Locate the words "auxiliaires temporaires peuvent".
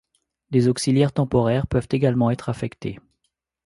0.67-1.87